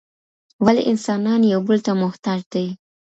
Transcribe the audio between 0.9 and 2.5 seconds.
انسانان یو بل ته محتاج